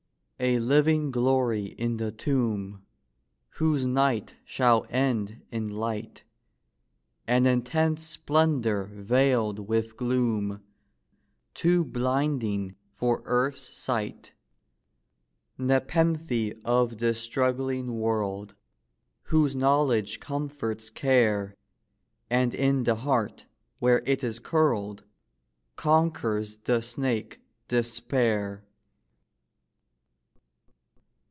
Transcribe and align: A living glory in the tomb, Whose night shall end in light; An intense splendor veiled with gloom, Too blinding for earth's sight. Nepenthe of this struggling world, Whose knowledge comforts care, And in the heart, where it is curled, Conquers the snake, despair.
A 0.43 0.57
living 0.57 1.11
glory 1.11 1.65
in 1.65 1.97
the 1.97 2.11
tomb, 2.11 2.81
Whose 3.59 3.85
night 3.85 4.33
shall 4.43 4.87
end 4.89 5.43
in 5.51 5.67
light; 5.69 6.23
An 7.27 7.45
intense 7.45 8.01
splendor 8.01 8.85
veiled 8.85 9.59
with 9.67 9.95
gloom, 9.95 10.63
Too 11.53 11.83
blinding 11.85 12.75
for 12.95 13.21
earth's 13.25 13.69
sight. 13.69 14.33
Nepenthe 15.59 16.59
of 16.65 16.97
this 16.97 17.19
struggling 17.19 17.99
world, 17.99 18.55
Whose 19.25 19.55
knowledge 19.55 20.19
comforts 20.19 20.89
care, 20.89 21.53
And 22.31 22.55
in 22.55 22.85
the 22.85 22.95
heart, 22.95 23.45
where 23.77 24.01
it 24.07 24.23
is 24.23 24.39
curled, 24.39 25.03
Conquers 25.75 26.57
the 26.61 26.81
snake, 26.81 27.41
despair. 27.67 28.65